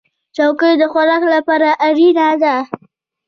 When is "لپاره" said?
1.33-1.69